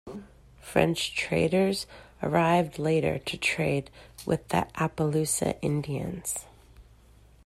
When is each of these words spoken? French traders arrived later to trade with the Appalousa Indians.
French 0.59 1.13
traders 1.15 1.85
arrived 2.23 2.79
later 2.79 3.19
to 3.19 3.37
trade 3.37 3.91
with 4.25 4.47
the 4.47 4.65
Appalousa 4.73 5.61
Indians. 5.61 6.47